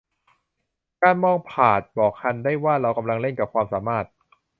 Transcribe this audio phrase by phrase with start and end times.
[1.01, 4.05] การมองผาดบอกฮันได้ว่า เรากำลังเล่นกับความสามารถ